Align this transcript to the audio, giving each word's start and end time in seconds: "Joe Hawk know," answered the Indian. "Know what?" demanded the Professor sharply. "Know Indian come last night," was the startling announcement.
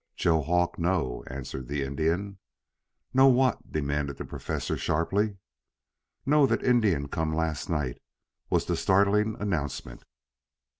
"Joe 0.15 0.41
Hawk 0.41 0.79
know," 0.79 1.23
answered 1.27 1.67
the 1.67 1.83
Indian. 1.83 2.39
"Know 3.13 3.27
what?" 3.27 3.71
demanded 3.71 4.17
the 4.17 4.25
Professor 4.25 4.75
sharply. 4.75 5.37
"Know 6.25 6.49
Indian 6.51 7.07
come 7.07 7.35
last 7.35 7.69
night," 7.69 7.99
was 8.49 8.65
the 8.65 8.75
startling 8.75 9.37
announcement. 9.39 10.03